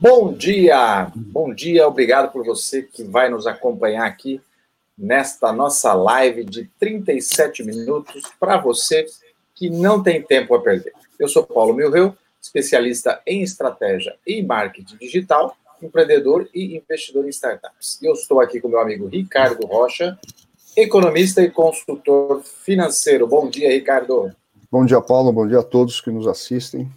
[0.00, 4.40] Bom dia, bom dia, obrigado por você que vai nos acompanhar aqui
[4.96, 9.06] nesta nossa live de 37 minutos para você
[9.56, 10.92] que não tem tempo a perder.
[11.18, 17.98] Eu sou Paulo Milreu, especialista em estratégia e marketing digital, empreendedor e investidor em startups.
[18.00, 20.16] Eu estou aqui com meu amigo Ricardo Rocha,
[20.76, 23.26] economista e consultor financeiro.
[23.26, 24.30] Bom dia, Ricardo.
[24.70, 25.32] Bom dia, Paulo.
[25.32, 26.88] Bom dia a todos que nos assistem.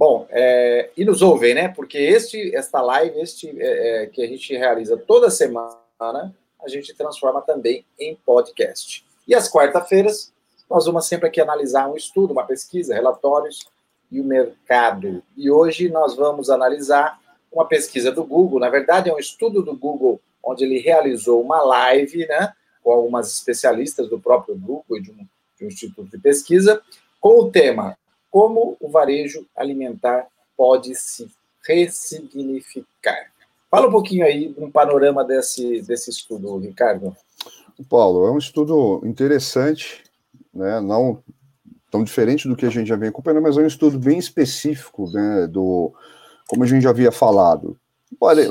[0.00, 1.68] Bom, é, e nos ouvem, né?
[1.68, 6.94] Porque este, esta live, este é, é, que a gente realiza toda semana, a gente
[6.94, 9.04] transforma também em podcast.
[9.28, 10.32] E às quarta-feiras,
[10.70, 13.68] nós vamos sempre aqui analisar um estudo, uma pesquisa, relatórios
[14.10, 15.22] e o mercado.
[15.36, 17.20] E hoje nós vamos analisar
[17.52, 21.62] uma pesquisa do Google, na verdade é um estudo do Google, onde ele realizou uma
[21.62, 25.26] live, né, com algumas especialistas do próprio Google e de um,
[25.58, 26.80] de um instituto de pesquisa,
[27.20, 27.98] com o tema
[28.30, 31.30] Como o varejo alimentar pode se
[31.66, 33.30] ressignificar.
[33.70, 37.16] Fala um pouquinho aí, um panorama desse, desse estudo, Ricardo.
[37.88, 40.02] Paulo, é um estudo interessante,
[40.52, 40.80] né?
[40.80, 41.22] não
[41.90, 45.10] tão diferente do que a gente já vem acompanhando, mas é um estudo bem específico,
[45.10, 45.92] né, do,
[46.46, 47.76] como a gente já havia falado,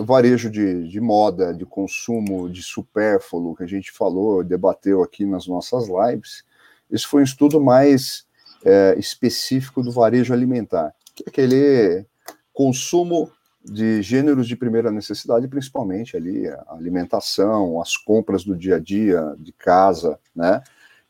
[0.05, 5.47] varejo de, de moda, de consumo de supérfluo, que a gente falou, debateu aqui nas
[5.47, 6.44] nossas lives,
[6.91, 8.25] esse foi um estudo mais
[8.66, 12.06] é, específico do varejo alimentar, que é aquele
[12.54, 13.32] consumo
[13.64, 19.36] de gêneros de primeira necessidade, principalmente ali a alimentação, as compras do dia a dia,
[19.38, 20.62] de casa, né?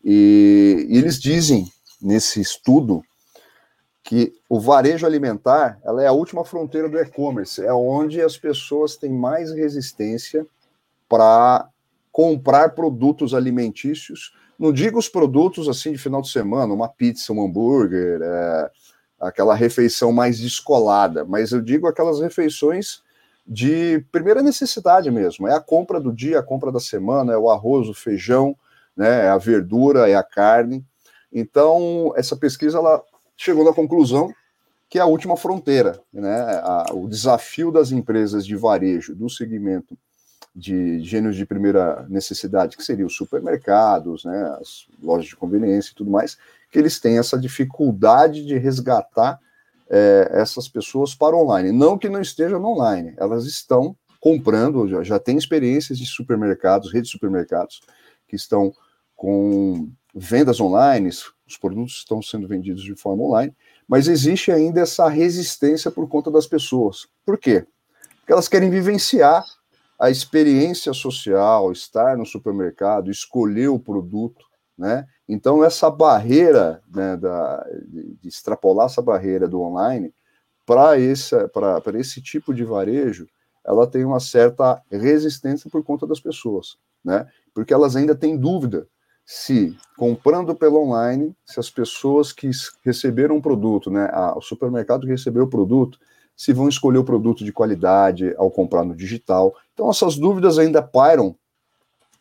[0.04, 3.04] E, e eles dizem nesse estudo
[4.04, 8.96] que o varejo alimentar ela é a última fronteira do e-commerce, é onde as pessoas
[8.96, 10.48] têm mais resistência
[11.08, 11.70] para
[12.12, 14.34] comprar produtos alimentícios.
[14.60, 18.70] Não digo os produtos assim de final de semana, uma pizza, um hambúrguer, é,
[19.18, 23.02] aquela refeição mais descolada, mas eu digo aquelas refeições
[23.48, 25.48] de primeira necessidade mesmo.
[25.48, 28.54] É a compra do dia, a compra da semana, é o arroz, o feijão,
[28.96, 30.86] né, é a verdura, é a carne.
[31.32, 33.02] Então, essa pesquisa ela
[33.38, 34.30] chegou na conclusão
[34.90, 36.42] que é a última fronteira, né?
[36.64, 39.96] A, o desafio das empresas de varejo do segmento
[40.60, 45.96] de gêneros de primeira necessidade, que seriam os supermercados, né, as lojas de conveniência e
[45.96, 46.38] tudo mais,
[46.70, 49.40] que eles têm essa dificuldade de resgatar
[49.90, 51.72] é, essas pessoas para online.
[51.72, 57.08] Não que não estejam online, elas estão comprando, já, já têm experiências de supermercados, redes
[57.08, 57.82] de supermercados,
[58.28, 58.74] que estão
[59.16, 63.56] com vendas online, os produtos estão sendo vendidos de forma online,
[63.88, 67.08] mas existe ainda essa resistência por conta das pessoas.
[67.26, 67.66] Por quê?
[68.20, 69.46] Porque elas querem vivenciar
[70.00, 74.46] a experiência social, estar no supermercado, escolher o produto,
[74.78, 75.06] né?
[75.28, 80.14] Então essa barreira, né, da, de, extrapolar essa barreira do online
[80.66, 81.36] para esse,
[81.96, 83.28] esse tipo de varejo,
[83.66, 87.28] ela tem uma certa resistência por conta das pessoas, né?
[87.54, 88.88] Porque elas ainda têm dúvida
[89.26, 92.50] se comprando pelo online, se as pessoas que
[92.84, 96.00] receberam um produto, né, a, o supermercado que recebeu o produto,
[96.40, 99.54] se vão escolher o produto de qualidade ao comprar no digital.
[99.74, 101.36] Então, essas dúvidas ainda pairam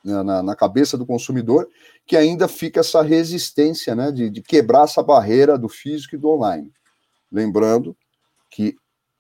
[0.05, 1.69] né, na, na, cabeça do consumidor,
[2.05, 6.31] que ainda fica essa resistência né, de, de quebrar essa barreira do físico e do
[6.31, 6.73] online.
[7.31, 7.97] Lembrando
[8.51, 8.75] que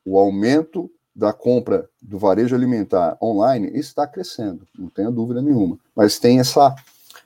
[0.05, 6.19] o aumento da compra do varejo alimentar online está crescendo, não tenha dúvida nenhuma, mas
[6.19, 6.75] tem essa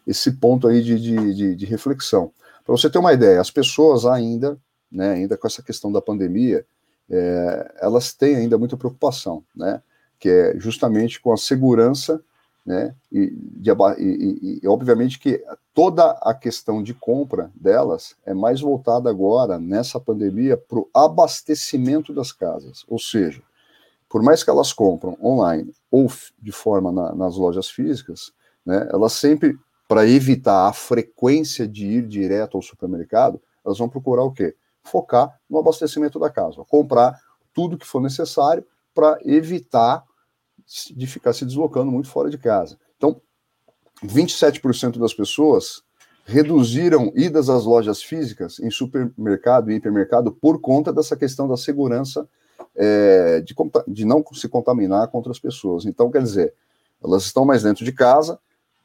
[0.07, 2.33] esse ponto aí de, de, de, de reflexão.
[2.65, 4.59] Para você ter uma ideia, as pessoas ainda,
[4.91, 6.67] né, ainda com essa questão da pandemia,
[7.11, 9.83] é, elas têm ainda muita preocupação, né,
[10.19, 12.23] que é justamente com a segurança,
[12.65, 15.43] né, e, de, e, e, obviamente que
[15.75, 22.15] toda a questão de compra delas é mais voltada agora, nessa pandemia, para o abastecimento
[22.15, 23.43] das casas, ou seja,
[24.09, 26.07] por mais que elas compram online ou
[26.41, 28.33] de forma na, nas lojas físicas,
[28.65, 34.23] né, elas sempre para evitar a frequência de ir direto ao supermercado, elas vão procurar
[34.23, 34.55] o quê?
[34.85, 37.21] Focar no abastecimento da casa, comprar
[37.55, 38.65] tudo que for necessário
[38.95, 40.05] para evitar
[40.95, 42.79] de ficar se deslocando muito fora de casa.
[42.97, 43.21] Então,
[44.05, 45.83] 27% das pessoas
[46.25, 52.29] reduziram idas às lojas físicas em supermercado e hipermercado por conta dessa questão da segurança
[52.75, 53.55] é, de,
[53.89, 55.85] de não se contaminar com outras pessoas.
[55.85, 56.55] Então, quer dizer,
[57.03, 58.39] elas estão mais dentro de casa,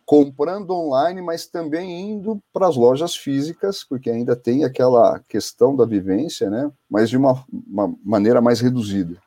[0.08, 5.86] comprando online, mas também indo para as lojas físicas, porque ainda tem aquela questão da
[5.86, 6.72] vivência, né?
[6.90, 9.22] Mas de uma, uma maneira mais reduzida.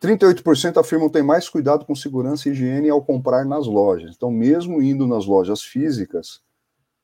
[0.00, 4.12] 38% afirmam ter mais cuidado com segurança e higiene ao comprar nas lojas.
[4.14, 6.40] Então, mesmo indo nas lojas físicas,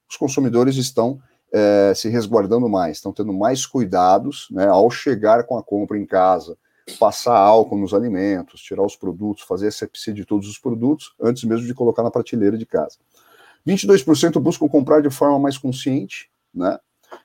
[0.08, 1.18] os consumidores estão
[1.52, 6.06] é, se resguardando mais, estão tendo mais cuidados né, ao chegar com a compra em
[6.06, 6.56] casa,
[6.98, 11.66] passar álcool nos alimentos, tirar os produtos, fazer asepsia de todos os produtos, antes mesmo
[11.66, 12.96] de colocar na prateleira de casa.
[13.66, 16.78] 22% buscam comprar de forma mais consciente, né?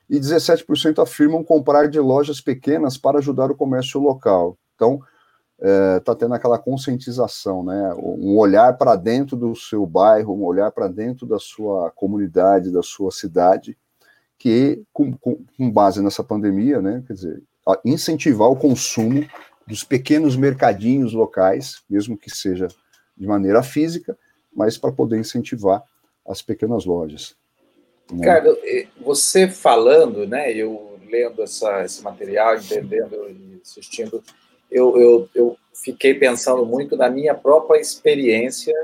[0.08, 4.58] E 17% afirmam comprar de lojas pequenas para ajudar o comércio local.
[4.74, 5.00] Então,
[5.58, 7.94] está é, tendo aquela conscientização, né?
[7.94, 12.82] Um olhar para dentro do seu bairro, um olhar para dentro da sua comunidade, da
[12.82, 13.76] sua cidade,
[14.38, 17.02] que, com, com, com, base nessa pandemia, né?
[17.06, 17.42] Quer dizer,
[17.84, 19.24] incentivar o consumo
[19.66, 22.68] dos pequenos mercadinhos locais, mesmo que seja
[23.16, 24.16] de maneira física,
[24.54, 25.82] mas para poder incentivar
[26.26, 27.36] as pequenas lojas.
[28.10, 28.18] Né?
[28.18, 28.56] Ricardo,
[29.00, 30.52] você falando, né?
[30.52, 34.22] Eu lendo essa, esse material, entendendo e assistindo
[34.70, 38.74] eu, eu, eu fiquei pensando muito na minha própria experiência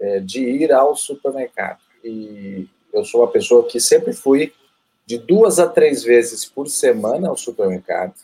[0.00, 1.80] é, de ir ao supermercado.
[2.02, 4.52] E eu sou uma pessoa que sempre fui
[5.06, 8.14] de duas a três vezes por semana ao supermercado.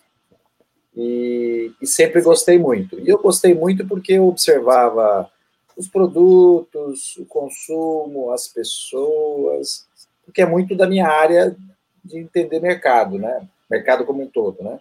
[0.97, 2.99] E, e, sempre gostei muito.
[2.99, 5.31] E eu gostei muito porque eu observava
[5.77, 9.87] os produtos, o consumo, as pessoas,
[10.25, 11.55] porque é muito da minha área
[12.03, 13.47] de entender mercado, né?
[13.69, 14.81] Mercado como um todo, né?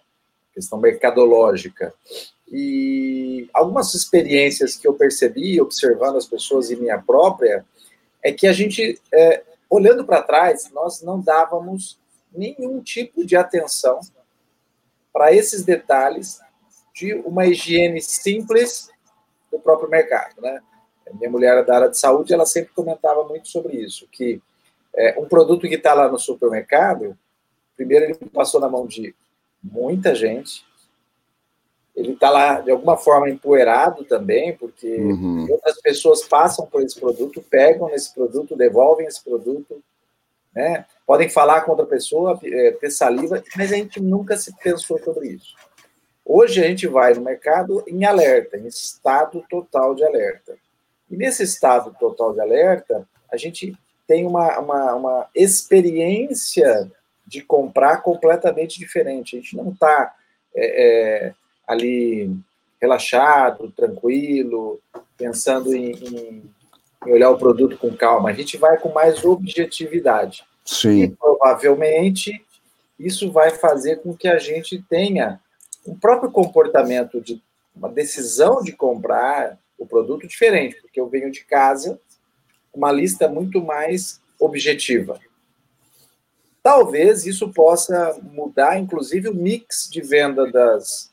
[0.56, 1.92] questão mercadológica.
[2.50, 7.64] E algumas experiências que eu percebi observando as pessoas e minha própria
[8.22, 11.98] é que a gente, é, olhando para trás, nós não dávamos
[12.32, 14.00] nenhum tipo de atenção
[15.16, 16.42] para esses detalhes
[16.94, 18.90] de uma higiene simples
[19.50, 20.60] do próprio mercado, né?
[21.14, 24.42] Minha mulher é da área de saúde, ela sempre comentava muito sobre isso, que
[24.94, 27.16] é, um produto que está lá no supermercado,
[27.74, 29.14] primeiro ele passou na mão de
[29.64, 30.66] muita gente.
[31.94, 35.50] Ele está lá, de alguma forma, empoeirado também, porque uhum.
[35.50, 39.82] outras pessoas passam por esse produto, pegam esse produto, devolvem esse produto,
[40.54, 40.84] né?
[41.06, 45.28] Podem falar com outra pessoa, é, ter saliva, mas a gente nunca se pensou sobre
[45.28, 45.54] isso.
[46.24, 50.56] Hoje a gente vai no mercado em alerta, em estado total de alerta.
[51.08, 53.72] E nesse estado total de alerta, a gente
[54.08, 56.90] tem uma, uma, uma experiência
[57.24, 59.36] de comprar completamente diferente.
[59.36, 60.14] A gente não está
[60.54, 61.34] é, é,
[61.66, 62.34] ali
[62.80, 64.80] relaxado, tranquilo,
[65.16, 66.42] pensando em, em,
[67.06, 68.30] em, olhar o produto com calma.
[68.30, 70.44] A gente vai com mais objetividade.
[70.66, 71.02] Sim.
[71.04, 72.44] E provavelmente
[72.98, 75.40] isso vai fazer com que a gente tenha
[75.86, 77.40] um próprio comportamento de
[77.74, 82.00] uma decisão de comprar o produto diferente, porque eu venho de casa
[82.72, 85.18] uma lista muito mais objetiva.
[86.62, 91.12] Talvez isso possa mudar, inclusive, o mix de venda das,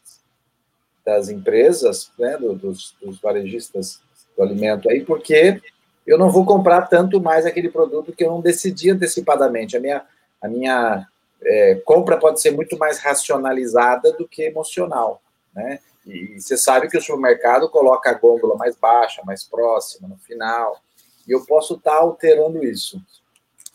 [1.06, 4.02] das empresas, né, dos, dos varejistas
[4.36, 5.62] do alimento aí, porque
[6.06, 9.78] eu não vou comprar tanto mais aquele produto que eu não decidi antecipadamente.
[9.78, 10.06] A minha,
[10.42, 11.08] a minha
[11.44, 15.22] é, compra pode ser muito mais racionalizada do que emocional,
[15.54, 15.80] né?
[16.06, 20.82] E você sabe que o supermercado coloca a gôndola mais baixa, mais próxima, no final,
[21.26, 23.02] e eu posso estar alterando isso.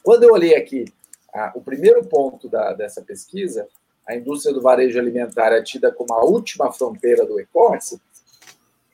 [0.02, 0.85] Quando eu olhei aqui
[1.33, 3.67] ah, o primeiro ponto da, dessa pesquisa,
[4.07, 8.00] a indústria do varejo alimentar é tida como a última fronteira do e-commerce,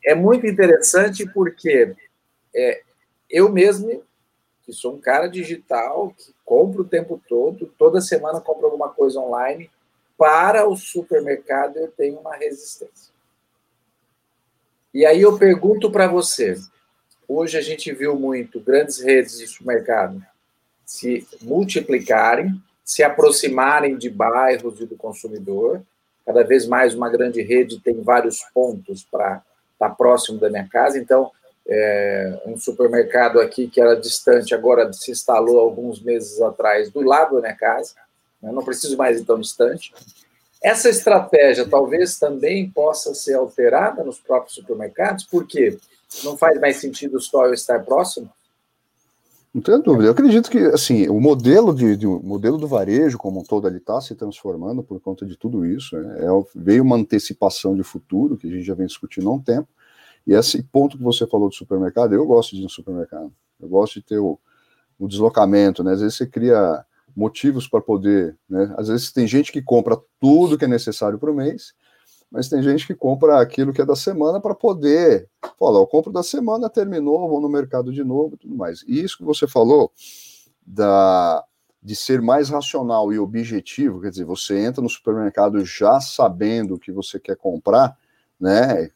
[0.04, 1.94] é muito interessante porque
[2.54, 2.82] é,
[3.34, 4.04] eu mesmo,
[4.64, 9.18] que sou um cara digital, que compro o tempo todo, toda semana compro alguma coisa
[9.18, 9.68] online,
[10.16, 13.12] para o supermercado eu tenho uma resistência.
[14.92, 16.56] E aí eu pergunto para você,
[17.26, 20.24] hoje a gente viu muito grandes redes de supermercado
[20.86, 25.82] se multiplicarem, se aproximarem de bairros e do consumidor.
[26.24, 30.68] Cada vez mais uma grande rede tem vários pontos para estar tá próximo da minha
[30.68, 30.98] casa.
[30.98, 31.32] Então,
[31.66, 37.36] é, um supermercado aqui que era distante, agora se instalou alguns meses atrás do lado
[37.36, 37.94] da minha casa.
[38.42, 39.92] Eu não preciso mais ir tão distante.
[40.62, 45.78] Essa estratégia talvez também possa ser alterada nos próprios supermercados, porque
[46.22, 48.30] não faz mais sentido o store estar próximo,
[49.54, 50.06] não tenho dúvida.
[50.06, 53.76] Eu acredito que assim o modelo de, de modelo do varejo como um todo ele
[53.76, 55.96] está se transformando por conta de tudo isso.
[55.96, 56.24] Né?
[56.24, 59.68] É, veio uma antecipação de futuro que a gente já vem discutindo há um tempo.
[60.26, 63.32] E esse ponto que você falou do supermercado, eu gosto de ir no supermercado.
[63.60, 64.38] Eu gosto de ter o,
[64.98, 65.92] o deslocamento, né?
[65.92, 68.74] Às vezes você cria motivos para poder, né?
[68.76, 71.74] Às vezes tem gente que compra tudo que é necessário para o mês
[72.34, 76.12] mas tem gente que compra aquilo que é da semana para poder falar, eu compro
[76.12, 78.82] da semana, terminou, vou no mercado de novo tudo mais.
[78.88, 79.92] E isso que você falou
[80.66, 81.44] da,
[81.80, 86.78] de ser mais racional e objetivo, quer dizer, você entra no supermercado já sabendo o
[86.78, 87.96] que você quer comprar,
[88.40, 88.90] né?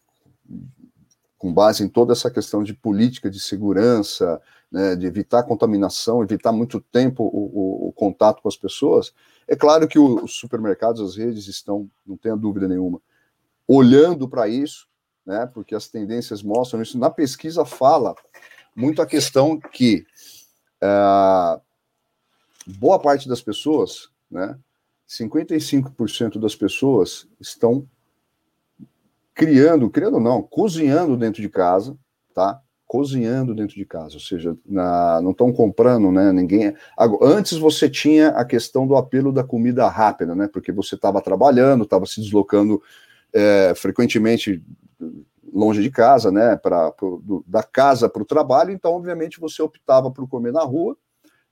[1.39, 4.41] Com base em toda essa questão de política de segurança,
[4.71, 9.15] né, de evitar contaminação, evitar muito tempo o, o, o contato com as pessoas.
[9.47, 13.01] É claro que os supermercados, as redes estão, não tenha dúvida nenhuma,
[13.67, 14.89] olhando para isso,
[15.25, 15.47] né?
[15.47, 16.99] Porque as tendências mostram isso.
[16.99, 18.15] Na pesquisa fala
[18.75, 20.07] muito a questão que
[20.83, 21.61] uh,
[22.67, 24.59] boa parte das pessoas, né?
[25.09, 27.89] 55% das pessoas estão
[29.39, 31.97] criando, criando não, cozinhando dentro de casa,
[32.35, 32.61] tá?
[32.85, 36.33] Cozinhando dentro de casa, ou seja, na, não estão comprando, né?
[36.33, 36.75] Ninguém.
[37.23, 40.49] Antes você tinha a questão do apelo da comida rápida, né?
[40.53, 42.83] Porque você estava trabalhando, estava se deslocando
[43.33, 44.61] é, frequentemente
[45.53, 46.57] longe de casa, né?
[46.57, 50.65] Pra, pro, do, da casa para o trabalho, então, obviamente, você optava por comer na
[50.65, 50.97] rua,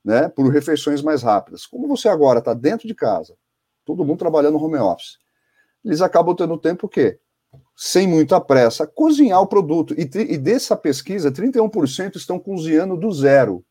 [0.03, 0.27] né?
[0.27, 1.65] Por refeições mais rápidas.
[1.65, 3.33] Como você agora está dentro de casa,
[3.85, 5.19] todo mundo trabalhando home office,
[5.85, 7.17] eles acabam tendo tempo o quê?
[7.79, 9.93] Sem muita pressa, cozinhar o produto.
[9.93, 13.63] E, e dessa pesquisa, 31% estão cozinhando do zero.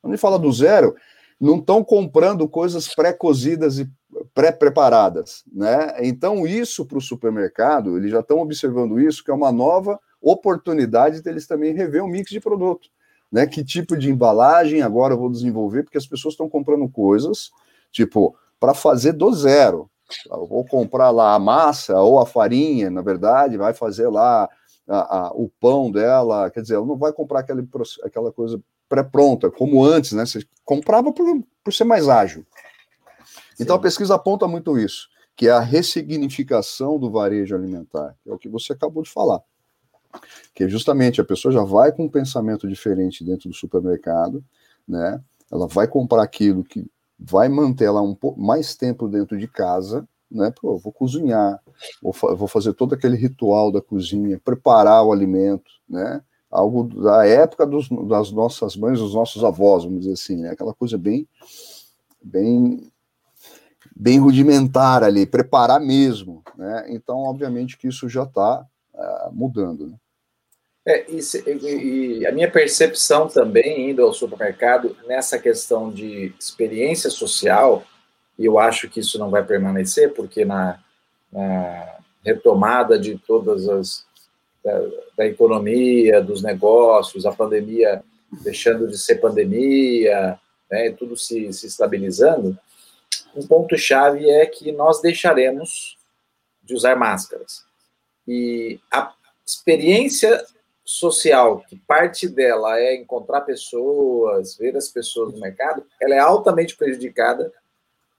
[0.00, 0.96] Quando gente fala do zero,
[1.38, 3.86] não estão comprando coisas pré-cozidas e
[4.32, 5.94] pré-preparadas, né?
[6.00, 11.22] Então isso para o supermercado, eles já estão observando isso, que é uma nova oportunidade
[11.22, 12.88] deles também rever o mix de produto,
[13.30, 13.46] né?
[13.46, 17.50] Que tipo de embalagem agora eu vou desenvolver, porque as pessoas estão comprando coisas,
[17.92, 19.89] tipo, para fazer do zero,
[20.28, 24.48] vou comprar lá a massa ou a farinha, na verdade, vai fazer lá
[24.88, 27.66] a, a, o pão dela, quer dizer, ela não vai comprar aquele,
[28.04, 30.26] aquela coisa pré-pronta, como antes, né?
[30.26, 31.24] Você comprava por,
[31.62, 32.44] por ser mais ágil.
[33.24, 33.62] Sim.
[33.62, 38.32] Então a pesquisa aponta muito isso, que é a ressignificação do varejo alimentar, que é
[38.32, 39.40] o que você acabou de falar.
[40.52, 44.44] Que é justamente a pessoa já vai com um pensamento diferente dentro do supermercado,
[44.86, 45.22] né?
[45.50, 46.84] Ela vai comprar aquilo que
[47.20, 50.52] vai manter ela um pouco mais tempo dentro de casa, né?
[50.60, 51.60] Pô, vou cozinhar,
[52.02, 56.22] vou, fa vou fazer todo aquele ritual da cozinha, preparar o alimento, né?
[56.50, 60.50] Algo da época dos, das nossas mães, dos nossos avós, vamos dizer assim, né?
[60.50, 61.28] Aquela coisa bem,
[62.22, 62.90] bem,
[63.94, 66.86] bem rudimentar ali, preparar mesmo, né?
[66.88, 69.96] Então, obviamente que isso já está uh, ah, mudando, né?
[70.86, 71.20] É, e,
[72.20, 77.84] e, a minha percepção também, indo ao supermercado, nessa questão de experiência social,
[78.38, 80.82] e eu acho que isso não vai permanecer, porque na,
[81.30, 84.08] na retomada de todas as.
[84.62, 84.78] Da,
[85.16, 88.04] da, economia, dos negócios, a pandemia
[88.42, 90.38] deixando de ser pandemia,
[90.70, 92.56] né, tudo se, se estabilizando,
[93.34, 95.96] um ponto-chave é que nós deixaremos
[96.62, 97.64] de usar máscaras.
[98.26, 99.12] E a
[99.46, 100.44] experiência
[100.90, 106.76] social, que parte dela é encontrar pessoas, ver as pessoas no mercado, ela é altamente
[106.76, 107.52] prejudicada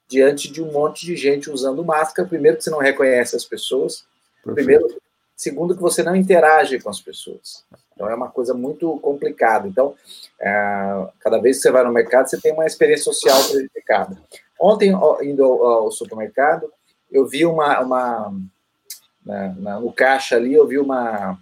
[0.08, 2.28] diante de um monte de gente usando máscara.
[2.28, 4.06] Primeiro, que você não reconhece as pessoas.
[4.42, 4.56] Perfeito.
[4.56, 5.01] Primeiro,
[5.36, 7.66] segundo, que você não interage com as pessoas.
[7.94, 9.68] Então, é uma coisa muito complicada.
[9.68, 9.94] Então,
[10.40, 14.18] é, cada vez que você vai no mercado, você tem uma experiência social prejudicada.
[14.58, 16.72] Ontem, indo ao, ao supermercado,
[17.12, 18.34] eu vi uma, uma
[19.25, 21.38] na, na, no caixa ali, eu vi uma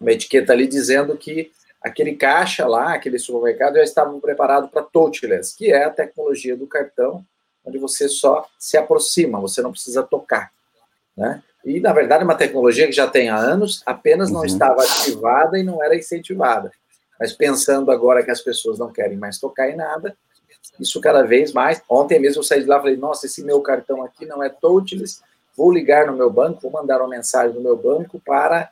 [0.00, 1.50] uma etiqueta ali dizendo que
[1.82, 6.66] aquele caixa lá, aquele supermercado já estava preparado para touchless, que é a tecnologia do
[6.66, 7.24] cartão,
[7.64, 10.52] onde você só se aproxima, você não precisa tocar,
[11.16, 11.42] né?
[11.64, 14.46] E, na verdade, é uma tecnologia que já tem há anos, apenas não uhum.
[14.46, 16.70] estava ativada e não era incentivada.
[17.18, 20.16] Mas pensando agora que as pessoas não querem mais tocar em nada,
[20.78, 21.82] isso cada vez mais.
[21.88, 24.48] Ontem mesmo eu saí de lá e falei: nossa, esse meu cartão aqui não é
[24.48, 25.20] touchless,
[25.56, 28.70] vou ligar no meu banco, vou mandar uma mensagem no meu banco para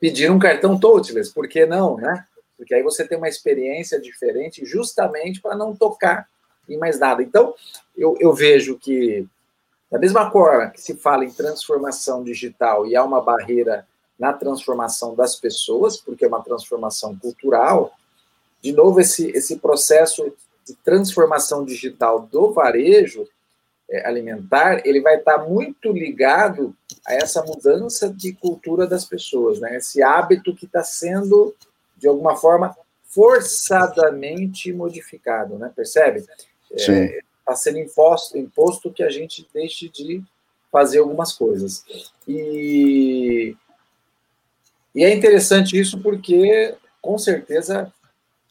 [0.00, 2.24] pedir um cartão touchless, por que não, né?
[2.56, 6.28] Porque aí você tem uma experiência diferente justamente para não tocar
[6.68, 7.22] em mais nada.
[7.22, 7.54] Então,
[7.96, 9.26] eu, eu vejo que,
[9.90, 13.86] da mesma forma que se fala em transformação digital e há uma barreira
[14.18, 17.92] na transformação das pessoas, porque é uma transformação cultural,
[18.60, 20.32] de novo, esse, esse processo
[20.66, 23.26] de transformação digital do varejo
[24.04, 26.76] alimentar, ele vai estar muito ligado
[27.06, 29.76] a essa mudança de cultura das pessoas, né?
[29.76, 31.54] Esse hábito que está sendo,
[31.96, 35.72] de alguma forma, forçadamente modificado, né?
[35.74, 36.26] Percebe?
[36.70, 40.22] Está é, tá sendo imposto, imposto que a gente deixe de
[40.70, 41.84] fazer algumas coisas.
[42.26, 43.56] E,
[44.94, 47.90] e é interessante isso porque, com certeza,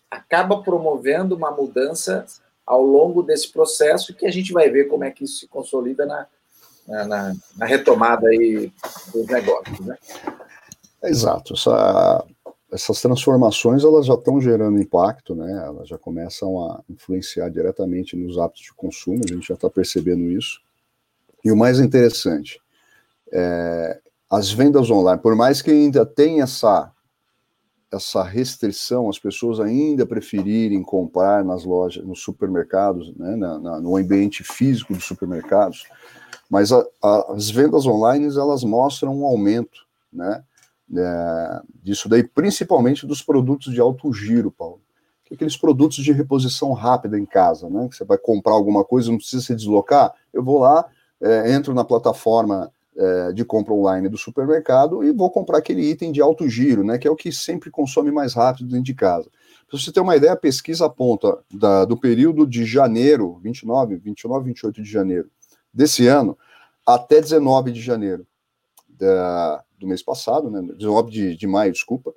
[0.10, 2.26] acaba promovendo uma mudança
[2.68, 6.06] ao longo desse processo que a gente vai ver como é que isso se consolida
[6.06, 6.28] na,
[6.86, 8.72] na, na retomada aí
[9.14, 9.98] dos negócios, né?
[11.02, 11.54] Exato.
[11.54, 12.26] Essa,
[12.70, 15.66] essas transformações elas já estão gerando impacto, né?
[15.66, 19.22] Elas já começam a influenciar diretamente nos hábitos de consumo.
[19.24, 20.60] A gente já está percebendo isso.
[21.46, 22.60] E o mais interessante,
[23.32, 26.92] é, as vendas online, por mais que ainda tenha essa
[27.92, 33.96] essa restrição, as pessoas ainda preferirem comprar nas lojas, nos supermercados, né, na, na, no
[33.96, 35.86] ambiente físico dos supermercados,
[36.50, 40.44] Mas a, a, as vendas online, elas mostram um aumento, né?
[40.96, 44.82] É, disso daí, principalmente dos produtos de alto giro, Paulo.
[45.26, 47.90] Que aqueles produtos de reposição rápida em casa, né?
[47.90, 50.14] Que você vai comprar alguma coisa, não precisa se deslocar.
[50.32, 50.86] Eu vou lá,
[51.22, 56.12] é, entro na plataforma é, de compra online do supermercado e vou comprar aquele item
[56.12, 56.98] de alto giro, né?
[56.98, 59.30] Que é o que sempre consome mais rápido dentro de casa.
[59.70, 64.46] Para você ter uma ideia, a pesquisa aponta da, do período de janeiro, 29, 29,
[64.46, 65.30] 28 de janeiro
[65.74, 66.38] desse ano,
[66.86, 68.26] até 19 de janeiro
[68.90, 72.14] da, do mês passado, né, 19 de, de maio, desculpa,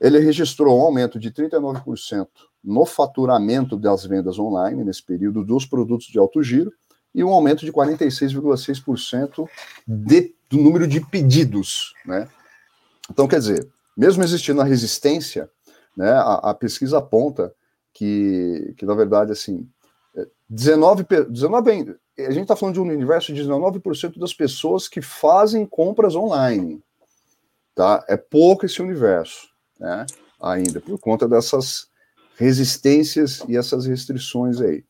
[0.00, 2.26] ele registrou um aumento de 39%
[2.62, 6.72] no faturamento das vendas online nesse período dos produtos de alto giro
[7.14, 9.48] e um aumento de 46,6%
[9.86, 12.28] do número de pedidos, né?
[13.10, 15.48] Então, quer dizer, mesmo existindo a resistência,
[15.96, 17.54] né, a, a pesquisa aponta
[17.92, 19.68] que, que, na verdade, assim,
[20.48, 25.66] 19, 19 a gente está falando de um universo de 19% das pessoas que fazem
[25.66, 26.80] compras online.
[27.74, 28.04] Tá?
[28.08, 29.48] É pouco esse universo,
[29.80, 30.06] né?
[30.40, 31.88] Ainda, por conta dessas
[32.36, 34.84] resistências e essas restrições aí.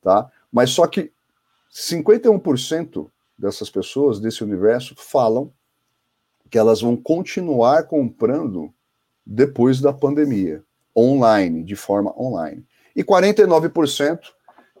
[0.00, 0.30] Tá?
[0.50, 1.12] Mas só que
[1.72, 5.52] 51% dessas pessoas desse universo falam
[6.50, 8.72] que elas vão continuar comprando
[9.24, 10.64] depois da pandemia,
[10.96, 12.66] online, de forma online.
[12.94, 14.18] E 49%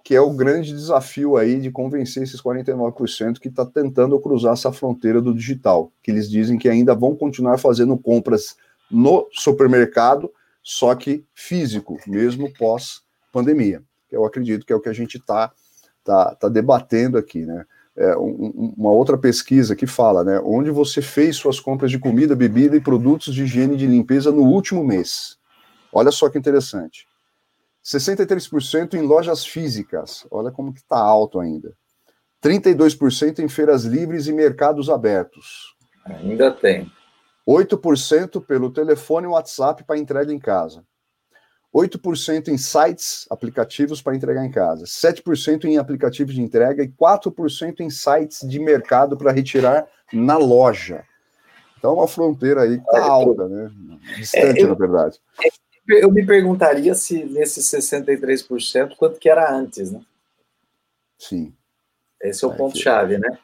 [0.02, 4.72] que é o grande desafio aí de convencer esses 49% que está tentando cruzar essa
[4.72, 8.56] fronteira do digital, que eles dizem que ainda vão continuar fazendo compras
[8.90, 10.30] no supermercado,
[10.62, 13.82] só que físico, mesmo pós-pandemia.
[14.10, 15.52] Eu acredito que é o que a gente está
[16.04, 17.64] tá, tá debatendo aqui, né?
[17.96, 20.40] É, um, uma outra pesquisa que fala, né?
[20.44, 24.30] Onde você fez suas compras de comida, bebida e produtos de higiene e de limpeza
[24.30, 25.36] no último mês.
[25.92, 27.06] Olha só que interessante.
[27.84, 31.74] 63% em lojas físicas, olha como que está alto ainda.
[32.42, 35.74] 32% em feiras livres e mercados abertos.
[36.06, 36.90] Ainda tem.
[37.46, 40.84] 8% pelo telefone e WhatsApp para entrega em casa.
[41.74, 44.84] 8% em sites, aplicativos para entregar em casa.
[44.84, 51.04] 7% em aplicativos de entrega e 4% em sites de mercado para retirar na loja.
[51.78, 53.70] Então, uma fronteira aí está alta, né?
[54.16, 55.18] Distante, é, eu, na verdade.
[55.44, 55.48] É
[55.88, 60.00] eu me perguntaria se nesses 63%, quanto que era antes, né?
[61.18, 61.52] Sim.
[62.22, 63.38] Esse é o é ponto-chave, né?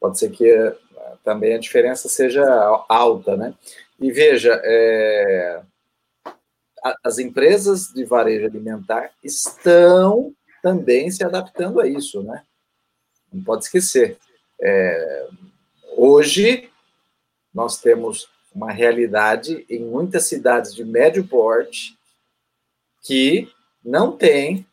[0.00, 0.76] Pode ser que eh,
[1.24, 2.44] também a diferença seja
[2.88, 3.54] alta, né?
[3.98, 5.62] E veja, é,
[7.02, 12.42] as empresas de varejo alimentar estão também se adaptando a isso, né?
[13.32, 14.18] Não pode esquecer.
[14.60, 15.28] É,
[15.96, 16.70] hoje,
[17.52, 21.96] nós temos uma realidade em muitas cidades de médio porte
[23.02, 23.48] que
[23.84, 24.66] não tem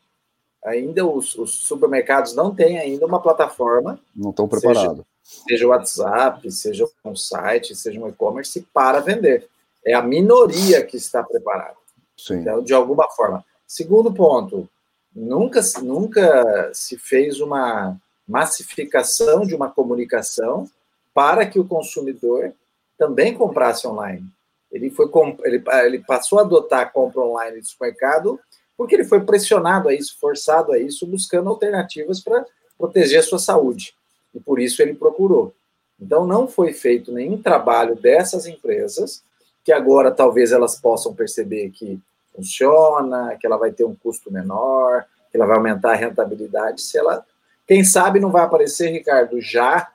[0.64, 5.68] ainda os, os supermercados não têm ainda uma plataforma não estão preparados seja, seja o
[5.68, 9.46] WhatsApp seja um site seja um e-commerce para vender
[9.84, 11.76] é a minoria que está preparada
[12.16, 12.40] Sim.
[12.40, 14.68] então de alguma forma segundo ponto
[15.14, 17.96] nunca nunca se fez uma
[18.26, 20.68] massificação de uma comunicação
[21.12, 22.52] para que o consumidor
[22.98, 24.24] também comprasse online.
[24.72, 25.08] Ele, foi,
[25.44, 28.40] ele, ele passou a adotar a compra online de supermercado
[28.76, 32.44] porque ele foi pressionado a isso, forçado a isso, buscando alternativas para
[32.76, 33.94] proteger a sua saúde.
[34.34, 35.54] E por isso ele procurou.
[36.00, 39.22] Então, não foi feito nenhum trabalho dessas empresas,
[39.64, 41.98] que agora talvez elas possam perceber que
[42.34, 46.82] funciona, que ela vai ter um custo menor, que ela vai aumentar a rentabilidade.
[46.82, 47.24] Se ela,
[47.66, 49.90] quem sabe, não vai aparecer, Ricardo, já,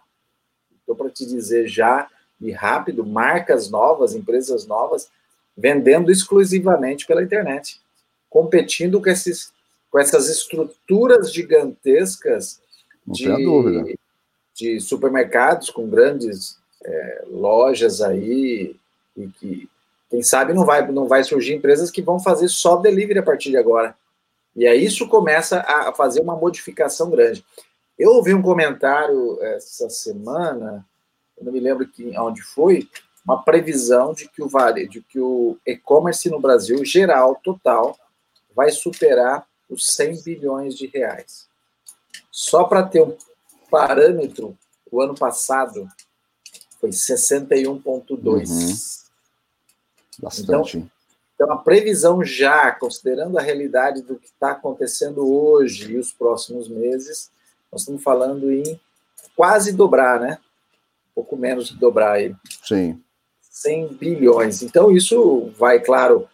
[0.79, 2.09] estou para te dizer já,
[2.41, 5.09] e rápido, marcas novas, empresas novas,
[5.55, 7.79] vendendo exclusivamente pela internet,
[8.29, 9.51] competindo com, esses,
[9.91, 12.61] com essas estruturas gigantescas
[13.05, 13.97] de,
[14.55, 18.78] de supermercados com grandes é, lojas aí
[19.23, 19.69] e que
[20.09, 23.51] quem sabe não vai não vai surgir empresas que vão fazer só delivery a partir
[23.51, 23.95] de agora.
[24.55, 27.45] E aí isso começa a fazer uma modificação grande.
[27.97, 30.85] Eu ouvi um comentário essa semana
[31.39, 32.87] eu não me lembro que, onde foi,
[33.25, 37.97] uma previsão de que o varejo, de que o e-commerce no Brasil, geral, total,
[38.53, 41.47] vai superar os 100 bilhões de reais.
[42.29, 43.15] Só para ter um
[43.69, 44.57] parâmetro,
[44.91, 45.87] o ano passado
[46.79, 48.49] foi 61,2.
[48.49, 49.08] Uhum.
[50.21, 50.77] Bastante.
[50.77, 50.91] Então,
[51.35, 56.67] então, a previsão já, considerando a realidade do que está acontecendo hoje e os próximos
[56.67, 57.31] meses,
[57.71, 58.77] nós estamos falando em
[59.37, 60.37] quase dobrar, né?
[61.19, 62.33] pouco menos de dobrar aí.
[62.63, 63.01] Sim.
[63.41, 64.61] 100 bilhões.
[64.63, 66.29] Então, isso vai, claro,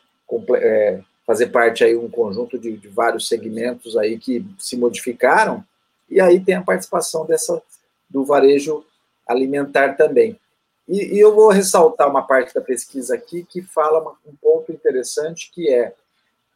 [0.57, 5.63] é, fazer parte aí um conjunto de, de, vários segmentos aí que se modificaram,
[6.07, 7.61] e aí tem a participação dessa,
[8.07, 8.85] do varejo
[9.27, 10.39] alimentar também.
[10.87, 14.71] E, e, eu vou ressaltar uma parte da pesquisa aqui que fala uma, um ponto
[14.71, 15.93] interessante que é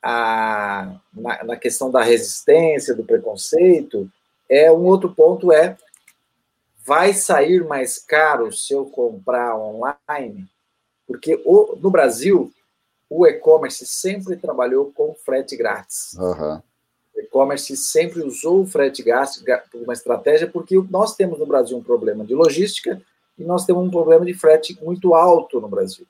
[0.01, 4.09] a, na, na, questão da resistência, do preconceito,
[4.47, 5.77] é um outro ponto é
[6.85, 10.47] vai sair mais caro se eu comprar online,
[11.05, 12.51] porque o, no Brasil
[13.09, 16.13] o e-commerce sempre trabalhou com frete grátis.
[16.13, 16.61] Uhum.
[17.15, 21.75] O e-commerce sempre usou o frete grátis como uma estratégia, porque nós temos no Brasil
[21.75, 23.01] um problema de logística
[23.39, 26.06] e nós temos um problema de frete muito alto no Brasil.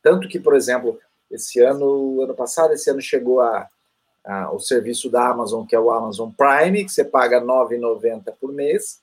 [0.00, 3.68] Tanto que, por exemplo, esse ano, ano passado, esse ano chegou a,
[4.24, 8.32] a, o serviço da Amazon, que é o Amazon Prime, que você paga R$ 9,90
[8.40, 9.00] por mês,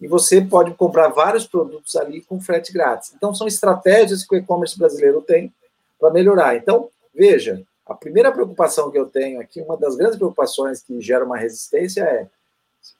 [0.00, 3.12] e você pode comprar vários produtos ali com frete grátis.
[3.14, 5.52] Então, são estratégias que o e-commerce brasileiro tem
[5.98, 6.56] para melhorar.
[6.56, 11.24] Então, veja, a primeira preocupação que eu tenho aqui, uma das grandes preocupações que gera
[11.24, 12.28] uma resistência é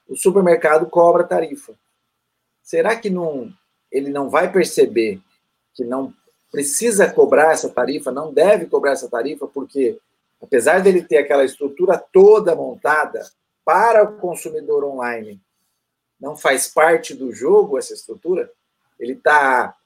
[0.08, 1.72] o supermercado cobra tarifa.
[2.62, 3.50] Será que não,
[3.90, 5.20] ele não vai perceber
[5.74, 6.12] que não
[6.50, 9.98] precisa cobrar essa tarifa, não deve cobrar essa tarifa, porque
[10.42, 13.28] apesar dele ter aquela estrutura toda montada
[13.64, 15.40] para o consumidor online,
[16.20, 18.50] não faz parte do jogo essa estrutura,
[18.98, 19.76] ele está.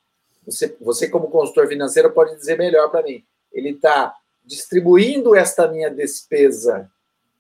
[0.45, 3.25] Você, você, como consultor financeiro, pode dizer melhor para mim.
[3.53, 4.15] Ele está
[4.45, 6.91] distribuindo esta minha despesa,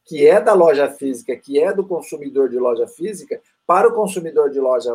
[0.05, 4.50] que é da loja física, que é do consumidor de loja física, para o consumidor
[4.50, 4.90] de loja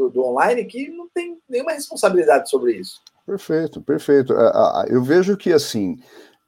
[0.00, 3.00] do, do online, que não tem nenhuma responsabilidade sobre isso.
[3.26, 4.32] Perfeito, perfeito.
[4.88, 5.98] Eu vejo que assim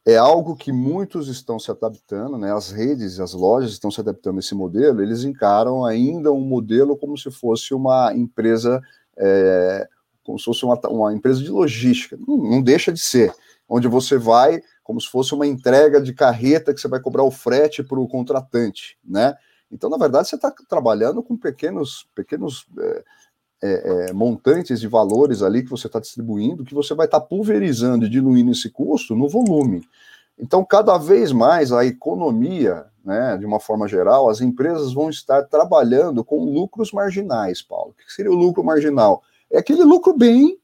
[0.04, 2.52] é algo que muitos estão se adaptando, né?
[2.52, 5.00] As redes, as lojas estão se adaptando a esse modelo.
[5.00, 8.82] Eles encaram ainda um modelo como se fosse uma empresa,
[9.16, 9.86] é,
[10.24, 12.18] como se fosse uma, uma empresa de logística.
[12.26, 13.32] Não, não, deixa de ser,
[13.68, 17.30] onde você vai como se fosse uma entrega de carreta que você vai cobrar o
[17.30, 19.36] frete para o contratante, né?
[19.70, 23.04] Então, na verdade, você está trabalhando com pequenos, pequenos é,
[23.62, 27.26] é, é, montantes de valores ali que você está distribuindo, que você vai estar tá
[27.26, 29.86] pulverizando e diluindo esse custo no volume.
[30.38, 35.42] Então, cada vez mais a economia, né, de uma forma geral, as empresas vão estar
[35.44, 37.90] trabalhando com lucros marginais, Paulo.
[37.90, 39.22] O que seria o lucro marginal?
[39.50, 40.58] É aquele lucro bem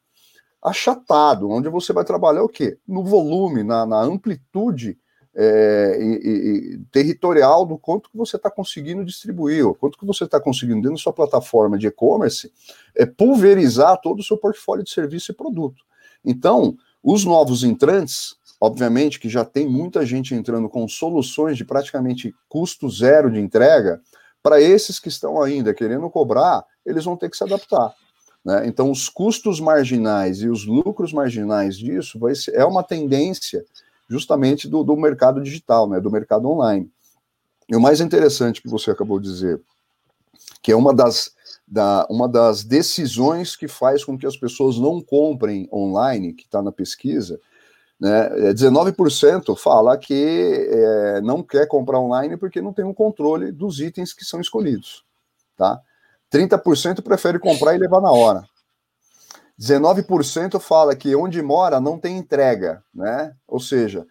[0.61, 2.79] achatado, onde você vai trabalhar o quê?
[2.87, 4.99] No volume, na, na amplitude
[5.41, 10.25] é, e, e, territorial do quanto que você está conseguindo distribuir, ou quanto que você
[10.25, 12.53] está conseguindo dentro da sua plataforma de e-commerce,
[12.97, 15.85] é, pulverizar todo o seu portfólio de serviço e produto.
[16.25, 22.35] Então, os novos entrantes, obviamente que já tem muita gente entrando com soluções de praticamente
[22.49, 24.01] custo zero de entrega,
[24.43, 27.95] para esses que estão ainda querendo cobrar, eles vão ter que se adaptar.
[28.45, 28.67] Né?
[28.67, 33.65] Então, os custos marginais e os lucros marginais disso vai ser, é uma tendência
[34.09, 36.91] justamente do, do mercado digital, né, do mercado online.
[37.69, 39.61] E o mais interessante que você acabou de dizer,
[40.63, 41.33] que é uma das,
[41.67, 46.63] da, uma das decisões que faz com que as pessoas não comprem online, que está
[46.63, 47.39] na pesquisa,
[48.01, 53.51] né, 19% é fala que é, não quer comprar online porque não tem um controle
[53.51, 55.05] dos itens que são escolhidos.
[55.57, 55.81] Tá?
[56.33, 58.45] 30% prefere comprar e levar na hora.
[59.61, 63.35] 19% fala que onde mora não tem entrega, né?
[63.47, 64.07] Ou seja,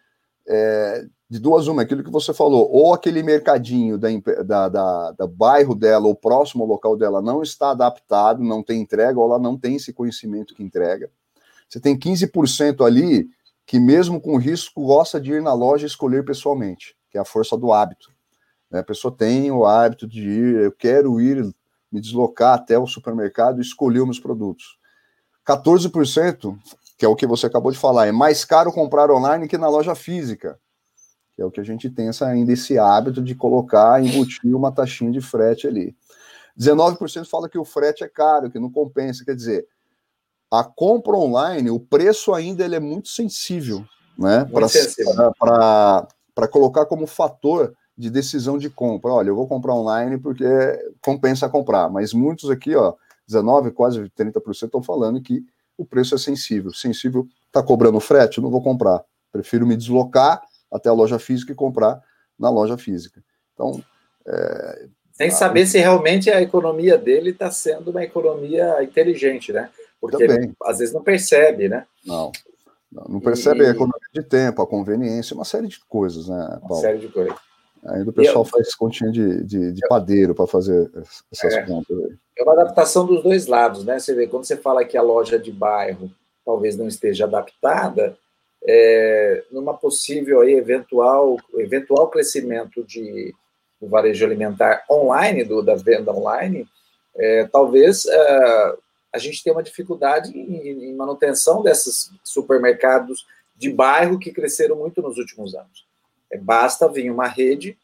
[0.45, 4.09] é, de duas uma, aquilo que você falou, ou aquele mercadinho da,
[4.45, 9.19] da, da, da bairro dela, ou próximo local dela, não está adaptado, não tem entrega,
[9.19, 11.09] ou ela não tem esse conhecimento que entrega.
[11.67, 13.29] Você tem 15% ali
[13.65, 17.25] que, mesmo com risco, gosta de ir na loja e escolher pessoalmente, que é a
[17.25, 18.09] força do hábito.
[18.71, 18.79] Né?
[18.79, 21.43] A pessoa tem o hábito de ir, eu quero ir,
[21.91, 24.76] me deslocar até o supermercado e escolher os meus produtos.
[25.47, 26.57] 14%,
[26.97, 29.69] que é o que você acabou de falar, é mais caro comprar online que na
[29.69, 30.59] loja física.
[31.35, 34.71] Que é o que a gente tem essa, ainda esse hábito de colocar, embutir uma
[34.71, 35.95] taxinha de frete ali.
[36.59, 39.23] 19% fala que o frete é caro, que não compensa.
[39.23, 39.67] Quer dizer,
[40.51, 43.85] a compra online, o preço ainda ele é muito sensível,
[44.17, 44.45] né?
[44.45, 49.11] Para colocar como fator de decisão de compra.
[49.11, 50.45] Olha, eu vou comprar online porque
[51.01, 51.89] compensa comprar.
[51.89, 52.95] Mas muitos aqui, ó,
[53.27, 55.45] 19, quase 30% estão falando que
[55.77, 56.73] o preço é sensível.
[56.73, 59.03] Sensível está cobrando frete, não vou comprar.
[59.31, 62.01] Prefiro me deslocar até a loja física e comprar
[62.37, 63.23] na loja física.
[63.53, 63.83] Então.
[64.25, 69.69] É, Sem saber se realmente a economia dele está sendo uma economia inteligente, né?
[69.99, 71.85] Porque ele, às vezes não percebe, né?
[72.05, 72.31] Não.
[72.91, 73.67] Não, percebe e...
[73.67, 76.75] a economia de tempo, a conveniência, uma série de coisas, né, Paulo?
[76.75, 77.35] Uma série de coisas.
[77.85, 80.91] Ainda o pessoal eu, faz continha de, de, de padeiro para fazer
[81.31, 81.97] essas é, contas.
[81.97, 82.15] Aí.
[82.37, 83.99] É uma adaptação dos dois lados, né?
[83.99, 86.11] Você vê, quando você fala que a loja de bairro
[86.45, 88.17] talvez não esteja adaptada,
[88.65, 93.33] é, numa possível aí, eventual, eventual crescimento de,
[93.81, 96.67] do varejo alimentar online, do, da venda online,
[97.15, 98.75] é, talvez é,
[99.13, 105.01] a gente tenha uma dificuldade em, em manutenção desses supermercados de bairro que cresceram muito
[105.01, 105.86] nos últimos anos.
[106.31, 107.77] É, basta vir uma rede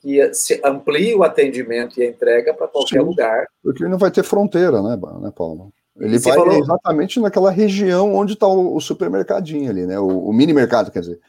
[0.00, 3.46] que se amplie o atendimento e a entrega para qualquer Sim, lugar.
[3.62, 5.72] Porque ele não vai ter fronteira, né, né Paulo?
[5.96, 6.56] Ele vai falou...
[6.56, 9.98] exatamente naquela região onde está o, supermercadinho ali, né?
[9.98, 11.20] O, o, mini mercado, quer dizer.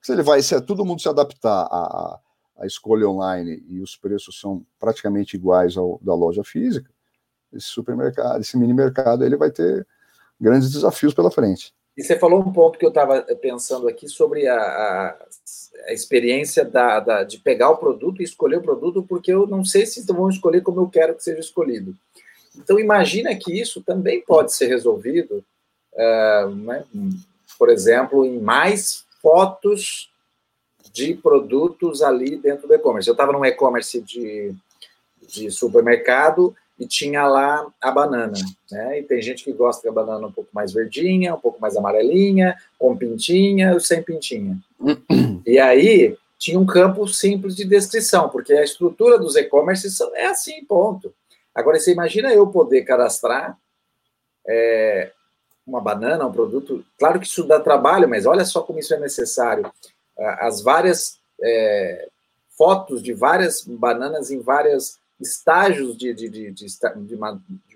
[0.00, 2.18] Se ele vai, se todo mundo se adaptar à,
[2.58, 6.90] à escolha online e os preços são praticamente iguais ao da loja física,
[7.52, 9.86] esse supermercado, esse mini mercado, ele vai ter
[10.40, 11.74] grandes desafios pela frente.
[11.96, 15.26] E você falou um ponto que eu estava pensando aqui sobre a, a,
[15.88, 19.64] a experiência da, da, de pegar o produto e escolher o produto, porque eu não
[19.64, 21.94] sei se vão escolher como eu quero que seja escolhido.
[22.56, 25.44] Então, imagina que isso também pode ser resolvido,
[25.92, 26.84] uh, né,
[27.58, 30.10] por exemplo, em mais fotos
[30.92, 33.08] de produtos ali dentro do e-commerce.
[33.08, 34.54] Eu estava num e-commerce de,
[35.26, 38.32] de supermercado e tinha lá a banana,
[38.68, 38.98] né?
[38.98, 42.56] E tem gente que gosta da banana um pouco mais verdinha, um pouco mais amarelinha,
[42.76, 44.58] com pintinha ou sem pintinha.
[45.46, 50.64] e aí tinha um campo simples de descrição, porque a estrutura dos e-commerces é assim,
[50.64, 51.14] ponto.
[51.54, 53.56] Agora, você imagina eu poder cadastrar
[54.44, 55.12] é,
[55.64, 56.84] uma banana, um produto.
[56.98, 59.72] Claro que isso dá trabalho, mas olha só como isso é necessário.
[60.18, 62.08] As várias é,
[62.58, 67.18] fotos de várias bananas em várias estágios de, de, de, de,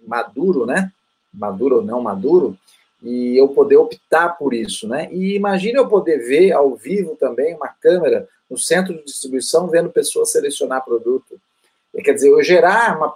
[0.07, 0.93] maduro, né?
[1.33, 2.59] Maduro ou não maduro,
[3.03, 5.09] e eu poder optar por isso, né?
[5.13, 9.91] E imagine eu poder ver ao vivo também uma câmera no centro de distribuição vendo
[9.91, 11.41] pessoas selecionar produto.
[12.05, 13.15] Quer dizer, eu gerar uma,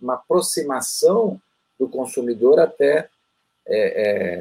[0.00, 1.40] uma aproximação
[1.78, 3.08] do consumidor até,
[3.66, 3.78] é,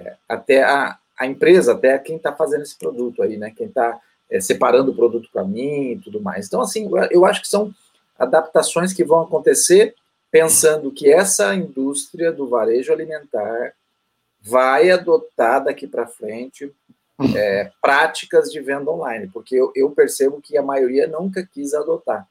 [0.07, 3.51] é, até a, a empresa, até quem está fazendo esse produto aí, né?
[3.55, 6.47] Quem está é, separando o produto para mim e tudo mais.
[6.47, 7.73] Então, assim, eu acho que são
[8.17, 9.95] adaptações que vão acontecer
[10.31, 13.73] pensando que essa indústria do varejo alimentar
[14.41, 16.73] vai adotar daqui para frente
[17.35, 22.27] é, práticas de venda online, porque eu, eu, percebo que a maioria nunca quis adotar.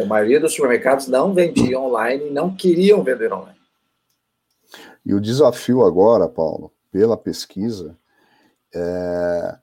[0.00, 3.58] A maioria dos supermercados não vendiam online e não queriam vender online.
[5.04, 7.98] E o desafio agora, Paulo, pela pesquisa,
[8.72, 9.58] é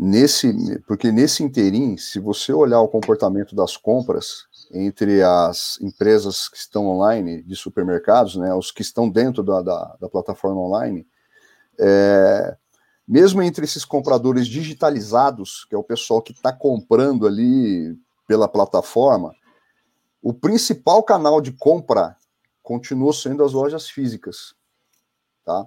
[0.00, 6.56] Nesse, porque nesse interim, se você olhar o comportamento das compras entre as empresas que
[6.56, 11.04] estão online de supermercados, né, os que estão dentro da, da, da plataforma online,
[11.80, 12.56] é,
[13.08, 19.34] mesmo entre esses compradores digitalizados, que é o pessoal que está comprando ali pela plataforma,
[20.22, 22.16] o principal canal de compra
[22.62, 24.54] continua sendo as lojas físicas,
[25.44, 25.66] tá?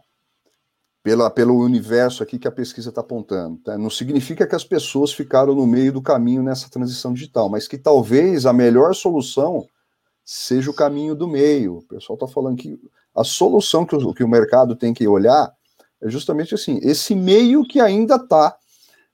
[1.04, 3.58] Pela, pelo universo aqui que a pesquisa está apontando.
[3.58, 3.78] Tá?
[3.78, 7.78] Não significa que as pessoas ficaram no meio do caminho nessa transição digital, mas que
[7.78, 9.68] talvez a melhor solução
[10.24, 11.78] seja o caminho do meio.
[11.78, 12.80] O pessoal está falando que
[13.16, 15.52] a solução que o, que o mercado tem que olhar
[16.02, 18.56] é justamente assim, esse meio que ainda está,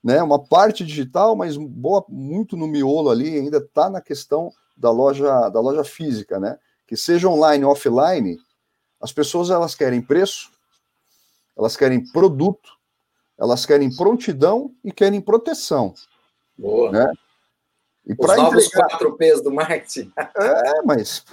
[0.01, 4.89] né, uma parte digital, mas boa, muito no miolo ali, ainda está na questão da
[4.89, 6.57] loja, da loja física, né?
[6.85, 8.37] Que seja online ou offline,
[9.01, 10.49] as pessoas elas querem preço,
[11.57, 12.69] elas querem produto,
[13.37, 15.93] elas querem prontidão e querem proteção.
[16.57, 16.91] Boa.
[16.91, 17.11] Né?
[18.05, 18.87] E Os novos entregar...
[18.87, 20.11] quatro P's do marketing.
[20.37, 21.25] É, mas,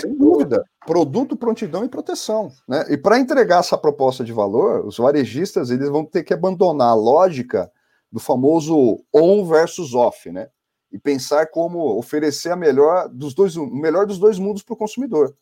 [0.00, 2.50] sem dúvida, produto, prontidão e proteção.
[2.66, 2.86] Né?
[2.88, 6.94] E para entregar essa proposta de valor, os varejistas eles vão ter que abandonar a
[6.94, 7.70] lógica
[8.10, 10.48] do famoso on versus off, né?
[10.90, 14.76] E pensar como oferecer a melhor dos dois, o melhor dos dois mundos para o
[14.76, 15.36] consumidor.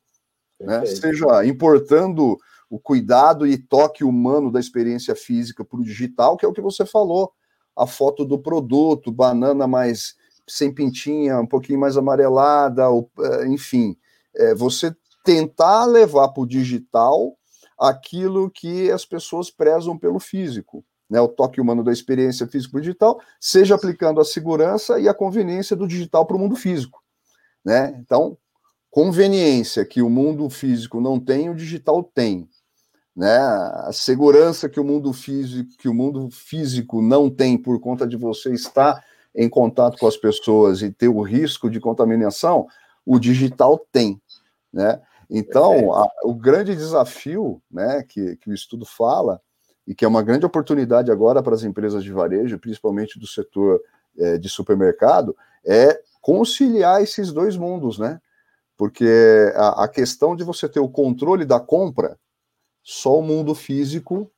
[0.60, 0.84] Né?
[0.84, 2.36] Seja importando
[2.70, 6.60] o cuidado e toque humano da experiência física para o digital, que é o que
[6.60, 7.32] você falou.
[7.76, 13.96] A foto do produto, banana mais sem pintinha, um pouquinho mais amarelada, ou, é, enfim.
[14.34, 17.36] É, você tentar levar para o digital
[17.78, 20.84] aquilo que as pessoas prezam pelo físico.
[21.08, 25.74] Né, o toque humano da experiência físico digital, seja aplicando a segurança e a conveniência
[25.74, 27.02] do digital para o mundo físico.
[27.64, 27.98] Né?
[27.98, 28.36] Então,
[28.90, 32.46] conveniência que o mundo físico não tem, o digital tem
[33.18, 33.36] né?
[33.36, 38.16] A segurança que o mundo físico, que o mundo físico não tem por conta de
[38.16, 39.04] você estar
[39.34, 42.68] em contato com as pessoas e ter o risco de contaminação,
[43.04, 44.22] o digital tem,
[44.72, 45.02] né?
[45.28, 49.42] Então, a, o grande desafio, né, que, que o estudo fala
[49.84, 53.80] e que é uma grande oportunidade agora para as empresas de varejo, principalmente do setor
[54.16, 58.20] é, de supermercado, é conciliar esses dois mundos, né?
[58.76, 62.16] Porque a, a questão de você ter o controle da compra
[62.90, 64.32] só o mundo físico,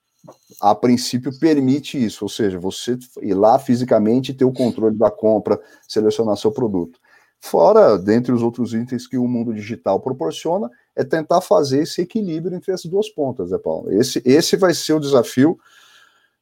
[0.61, 5.57] a princípio, permite isso, ou seja, você ir lá fisicamente ter o controle da compra,
[5.87, 6.99] selecionar seu produto.
[7.39, 12.57] Fora, dentre os outros itens que o mundo digital proporciona, é tentar fazer esse equilíbrio
[12.57, 13.93] entre as duas pontas, né, Paulo?
[13.93, 15.57] Esse, esse vai ser o desafio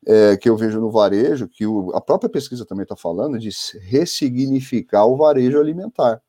[0.06, 3.50] é, que eu vejo no varejo, que o, a própria pesquisa também está falando, de
[3.82, 6.22] ressignificar o varejo alimentar.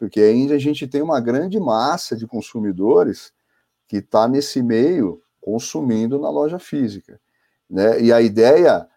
[0.00, 3.32] Porque ainda a gente tem uma grande massa de consumidores
[3.88, 7.20] que está nesse meio consumindo na loja física.
[7.68, 8.00] Né?
[8.00, 8.88] E a ideia,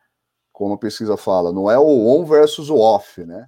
[0.51, 3.47] como a pesquisa fala, não é o on versus o off, né?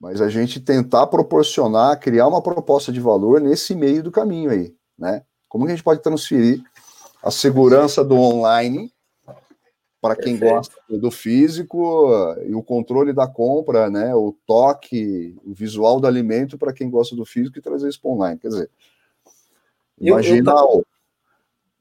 [0.00, 4.74] mas a gente tentar proporcionar, criar uma proposta de valor nesse meio do caminho aí,
[4.98, 5.22] né?
[5.46, 6.62] Como que a gente pode transferir
[7.22, 8.90] a segurança do online
[10.00, 10.54] para quem Perfeito.
[10.54, 12.08] gosta do físico
[12.46, 14.14] e o controle da compra, né?
[14.14, 18.10] O toque, o visual do alimento para quem gosta do físico e trazer isso para
[18.10, 18.38] online.
[18.38, 18.70] Quer dizer,
[20.00, 20.50] imagina.
[20.50, 20.84] Eu,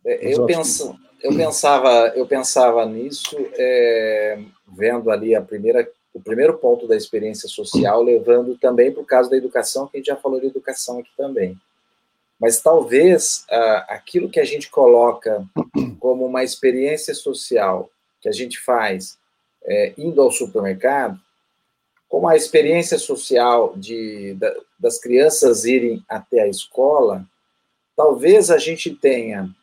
[0.06, 6.20] eu, eu, eu penso, eu pensava, eu pensava nisso, é, vendo ali a primeira o
[6.20, 10.08] primeiro ponto da experiência social, levando também para o caso da educação, que a gente
[10.08, 11.56] já falou de educação aqui também.
[12.40, 15.46] Mas talvez ah, aquilo que a gente coloca
[16.00, 17.90] como uma experiência social
[18.22, 19.18] que a gente faz
[19.64, 21.20] é, indo ao supermercado,
[22.08, 27.24] como a experiência social de, da, das crianças irem até a escola,
[28.00, 29.54] talvez a gente tenha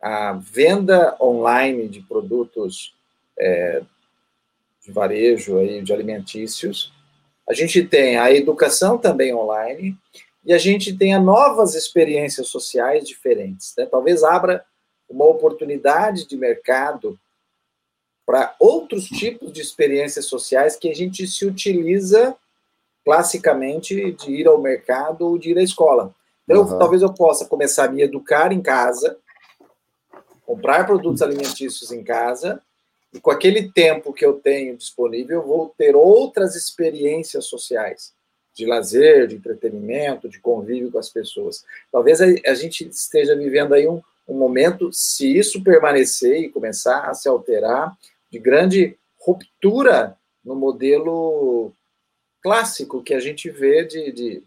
[0.00, 2.94] a venda online de produtos
[3.36, 3.82] é,
[4.86, 6.92] de varejo aí, de alimentícios.
[7.44, 9.98] A gente tem a educação também online
[10.44, 13.74] e a gente tem novas experiências sociais diferentes.
[13.76, 13.84] Né?
[13.86, 14.64] Talvez abra
[15.08, 17.18] uma oportunidade de mercado
[18.24, 22.36] para outros tipos de experiências sociais que a gente se utiliza
[23.04, 26.14] classicamente de ir ao mercado ou de ir à escola.
[26.44, 26.78] Então, uhum.
[26.78, 29.16] talvez eu possa começar a me educar em casa,
[30.44, 32.60] comprar produtos alimentícios em casa
[33.12, 38.14] e com aquele tempo que eu tenho disponível, eu vou ter outras experiências sociais,
[38.54, 41.64] de lazer, de entretenimento, de convívio com as pessoas.
[41.90, 47.14] Talvez a, gente esteja vivendo aí um, um momento, se isso permanecer e começar a
[47.14, 47.96] se alterar,
[48.30, 51.72] de grande ruptura no modelo
[52.42, 54.42] clássico que a gente vê de, de,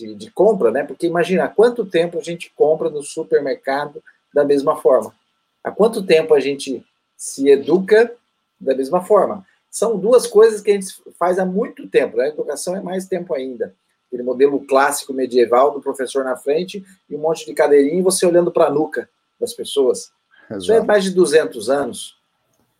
[0.00, 0.82] de, de, compra, né?
[0.82, 5.14] Porque imagina, há quanto tempo a gente compra no supermercado da mesma forma?
[5.62, 6.84] Há quanto tempo a gente
[7.16, 8.12] se educa
[8.58, 9.46] da mesma forma.
[9.70, 10.86] São duas coisas que a gente
[11.18, 12.16] faz há muito tempo.
[12.16, 12.24] Né?
[12.24, 13.74] A educação é mais tempo ainda.
[14.06, 18.26] Aquele modelo clássico medieval do professor na frente e um monte de cadeirinha e você
[18.26, 19.08] olhando para a nuca
[19.38, 20.10] das pessoas.
[20.50, 20.62] Exato.
[20.62, 22.16] Isso é mais de 200 anos.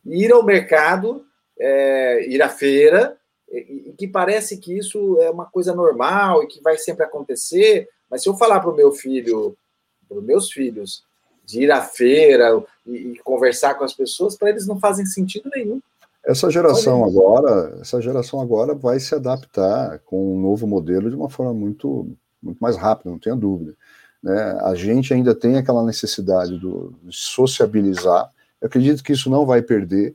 [0.04, 1.24] Ir ao mercado,
[1.58, 3.16] é, ir à feira,
[3.50, 7.88] e, e que parece que isso é uma coisa normal e que vai sempre acontecer,
[8.10, 9.56] mas se eu falar para o meu filho,
[10.08, 11.04] para os meus filhos,
[11.44, 15.50] de ir à feira e, e conversar com as pessoas, para eles não fazem sentido
[15.54, 15.80] nenhum.
[16.24, 21.30] Essa geração agora, essa geração agora vai se adaptar com um novo modelo de uma
[21.30, 22.08] forma muito,
[22.42, 23.74] muito mais rápida, não tenha dúvida.
[24.22, 24.58] Né?
[24.62, 28.30] A gente ainda tem aquela necessidade do, de sociabilizar.
[28.60, 30.14] Eu acredito que isso não vai perder,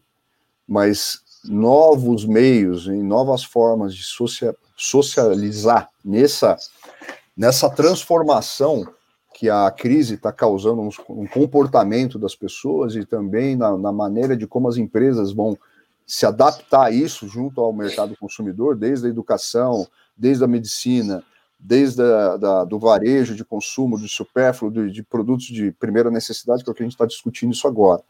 [0.67, 4.03] mas novos meios e novas formas de
[4.75, 6.57] socializar nessa,
[7.35, 8.85] nessa transformação
[9.33, 14.47] que a crise está causando um, comportamento das pessoas e também na, na, maneira de
[14.47, 15.57] como as empresas vão
[16.07, 21.21] se adaptar a isso junto ao mercado consumidor, desde a educação, desde a medicina,
[21.59, 26.63] desde a, da, do varejo de consumo, de supérfluo, de, de produtos de primeira necessidade,
[26.63, 28.01] que é o que a gente está discutindo isso agora.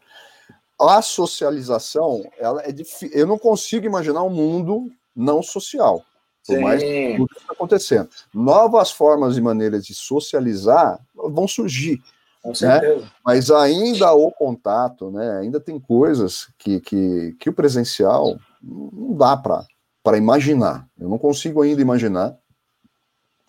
[0.78, 3.10] A socialização, ela é difícil.
[3.12, 6.04] Eu não consigo imaginar um mundo não social.
[6.46, 8.08] Por mais que tudo está acontecendo.
[8.32, 12.00] Novas formas e maneiras de socializar vão surgir.
[12.42, 13.00] Com certeza.
[13.00, 13.10] Né?
[13.24, 15.38] Mas ainda o contato, né?
[15.40, 20.86] Ainda tem coisas que, que, que o presencial não dá para imaginar.
[20.96, 22.36] Eu não consigo ainda imaginar.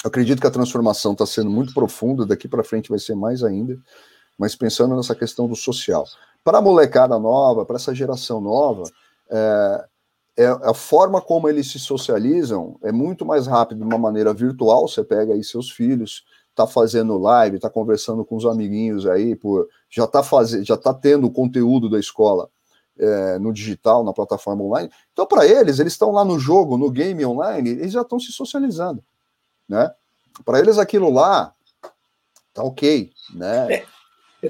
[0.03, 3.43] Eu acredito que a transformação está sendo muito profunda, daqui para frente vai ser mais
[3.43, 3.77] ainda,
[4.37, 6.05] mas pensando nessa questão do social.
[6.43, 8.83] Para a molecada nova, para essa geração nova,
[9.29, 9.85] é,
[10.37, 14.87] é, a forma como eles se socializam é muito mais rápido de uma maneira virtual.
[14.87, 16.23] Você pega aí seus filhos,
[16.53, 20.93] tá fazendo live, tá conversando com os amiguinhos aí, por, já tá fazendo, já tá
[20.93, 22.49] tendo o conteúdo da escola
[22.99, 24.91] é, no digital, na plataforma online.
[25.11, 28.31] Então, para eles, eles estão lá no jogo, no game online, eles já estão se
[28.31, 29.03] socializando,
[29.67, 29.91] né?
[30.45, 31.53] Para eles aquilo lá
[32.53, 33.73] tá ok, né?
[33.73, 33.85] É,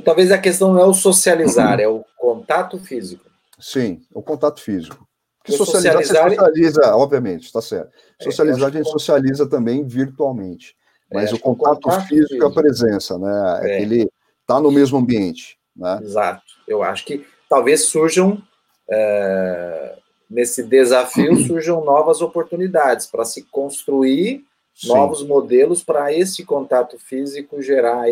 [0.03, 3.25] talvez a questão não é o socializar, é o contato físico.
[3.59, 5.07] Sim, o contato físico.
[5.43, 7.91] Que socializar, socializar socializa, obviamente, está certo.
[8.19, 10.75] É, socializar, a gente socializa também virtualmente.
[11.09, 13.59] É, mas é, o contato, contato físico, físico é a presença, né?
[13.63, 13.81] É.
[13.81, 14.09] Ele
[14.41, 15.57] está no mesmo ambiente.
[15.75, 15.99] Né?
[16.03, 16.43] Exato.
[16.67, 18.41] Eu acho que talvez surjam,
[18.89, 19.95] é,
[20.29, 24.43] nesse desafio, surjam novas oportunidades para se construir
[24.75, 24.89] Sim.
[24.89, 28.05] novos modelos para esse contato físico gerar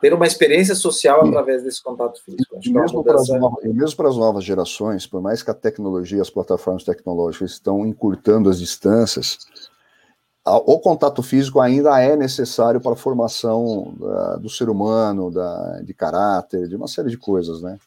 [0.00, 2.58] ter uma experiência social através desse contato físico.
[2.62, 3.32] E mesmo, mudança...
[3.32, 6.84] para novas, e mesmo para as novas gerações, por mais que a tecnologia, as plataformas
[6.84, 9.38] tecnológicas estão encurtando as distâncias,
[10.44, 15.92] o contato físico ainda é necessário para a formação da, do ser humano, da, de
[15.92, 17.78] caráter, de uma série de coisas, né?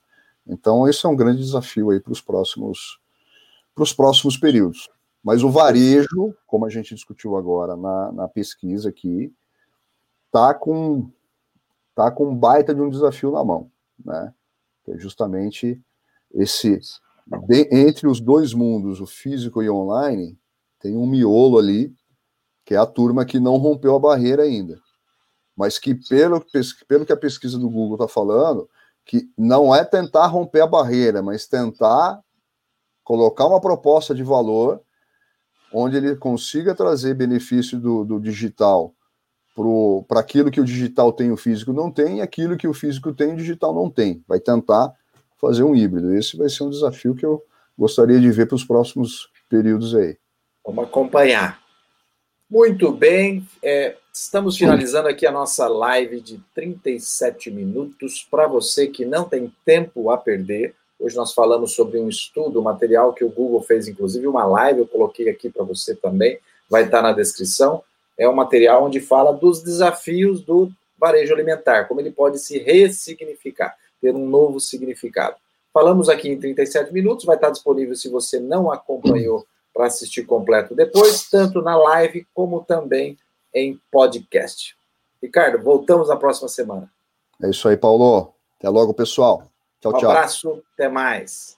[0.48, 3.00] Então, isso é um grande desafio aí para os próximos,
[3.74, 4.90] para os próximos períodos.
[5.24, 9.34] Mas o varejo, como a gente discutiu agora na, na pesquisa aqui,
[10.28, 11.10] está com
[11.96, 13.72] tá com um baita de um desafio na mão,
[14.04, 14.34] né?
[14.84, 15.82] Que é justamente
[16.34, 16.80] esse
[17.48, 20.38] de, entre os dois mundos, o físico e o online,
[20.80, 21.94] tem um miolo ali,
[22.66, 24.82] que é a turma que não rompeu a barreira ainda.
[25.56, 26.44] Mas que, pelo,
[26.88, 28.70] pelo que a pesquisa do Google está falando,
[29.06, 32.22] que não é tentar romper a barreira, mas tentar
[33.04, 34.82] colocar uma proposta de valor
[35.74, 38.94] onde ele consiga trazer benefício do, do digital
[40.08, 43.14] para aquilo que o digital tem o físico não tem, e aquilo que o físico
[43.14, 44.24] tem o digital não tem.
[44.28, 44.94] Vai tentar
[45.40, 46.16] fazer um híbrido.
[46.16, 47.44] Esse vai ser um desafio que eu
[47.78, 50.18] gostaria de ver para os próximos períodos aí.
[50.66, 51.62] Vamos acompanhar.
[52.50, 58.28] Muito bem, é, estamos finalizando aqui a nossa live de 37 minutos.
[58.30, 62.64] Para você que não tem tempo a perder, hoje nós falamos sobre um estudo, um
[62.64, 66.38] material que o Google fez, inclusive uma live, eu coloquei aqui para você também,
[66.70, 67.84] vai estar na descrição
[68.18, 73.76] é um material onde fala dos desafios do varejo alimentar, como ele pode se ressignificar,
[74.02, 75.36] ter um novo significado.
[75.74, 80.76] Falamos aqui em 37 minutos, vai estar disponível se você não acompanhou para assistir completo
[80.76, 83.18] depois, tanto na live como também
[83.54, 84.76] em podcast.
[85.22, 86.92] Ricardo, voltamos na próxima semana.
[87.42, 88.34] É isso aí, Paulo.
[88.60, 89.44] Até logo, pessoal.
[89.82, 90.10] Tchau, um tchau.
[90.10, 91.58] Um abraço, até mais.